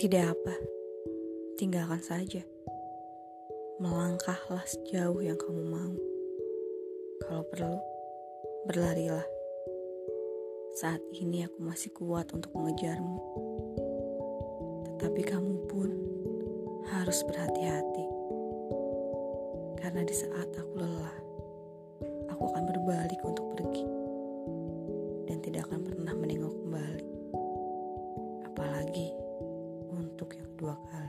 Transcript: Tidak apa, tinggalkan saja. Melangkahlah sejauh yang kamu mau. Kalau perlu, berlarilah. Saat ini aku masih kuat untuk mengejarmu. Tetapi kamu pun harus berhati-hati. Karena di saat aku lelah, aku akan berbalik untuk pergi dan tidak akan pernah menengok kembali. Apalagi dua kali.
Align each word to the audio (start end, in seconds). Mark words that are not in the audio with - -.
Tidak 0.00 0.32
apa, 0.32 0.56
tinggalkan 1.60 2.00
saja. 2.00 2.40
Melangkahlah 3.84 4.64
sejauh 4.64 5.20
yang 5.20 5.36
kamu 5.36 5.60
mau. 5.60 5.92
Kalau 7.20 7.44
perlu, 7.52 7.76
berlarilah. 8.64 9.28
Saat 10.80 11.04
ini 11.12 11.44
aku 11.44 11.60
masih 11.60 11.92
kuat 11.92 12.32
untuk 12.32 12.48
mengejarmu. 12.56 13.20
Tetapi 14.88 15.20
kamu 15.20 15.68
pun 15.68 15.92
harus 16.88 17.20
berhati-hati. 17.28 18.06
Karena 19.84 20.00
di 20.00 20.16
saat 20.16 20.48
aku 20.56 20.80
lelah, 20.80 21.16
aku 22.32 22.48
akan 22.48 22.64
berbalik 22.72 23.20
untuk 23.20 23.52
pergi 23.52 23.84
dan 25.28 25.44
tidak 25.44 25.68
akan 25.68 25.84
pernah 25.84 26.16
menengok 26.16 26.56
kembali. 26.56 27.08
Apalagi 28.48 29.28
dua 30.60 30.76
kali. 30.92 30.99